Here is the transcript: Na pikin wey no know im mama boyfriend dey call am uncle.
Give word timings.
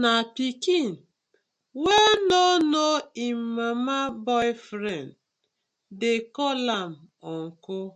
Na 0.00 0.12
pikin 0.34 0.86
wey 1.84 2.12
no 2.28 2.44
know 2.70 2.94
im 3.26 3.38
mama 3.56 3.98
boyfriend 4.26 5.08
dey 6.00 6.18
call 6.36 6.62
am 6.80 6.92
uncle. 7.36 7.86